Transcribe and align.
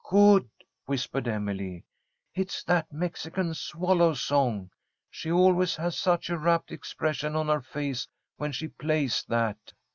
"Good!" 0.03 0.49
whispered 0.87 1.27
Emily. 1.27 1.85
"It's 2.33 2.63
that 2.63 2.91
Mexican 2.91 3.53
swallow 3.53 4.15
song. 4.15 4.71
She 5.11 5.31
always 5.31 5.75
has 5.75 5.95
such 5.95 6.31
a 6.31 6.39
rapt 6.39 6.71
expression 6.71 7.35
on 7.35 7.49
her 7.49 7.61
face 7.61 8.07
when 8.37 8.51
she 8.51 8.67
plays 8.69 9.23
that. 9.27 9.73